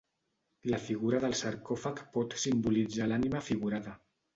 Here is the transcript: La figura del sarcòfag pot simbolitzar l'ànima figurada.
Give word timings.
La 0.73 0.79
figura 0.85 1.21
del 1.25 1.37
sarcòfag 1.43 2.03
pot 2.19 2.37
simbolitzar 2.49 3.13
l'ànima 3.15 3.49
figurada. 3.53 4.01